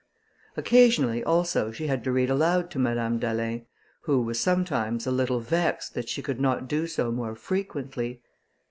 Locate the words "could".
6.23-6.41